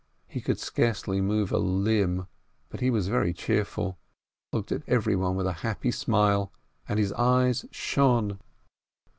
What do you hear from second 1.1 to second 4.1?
move a limb, but he was very cheerful,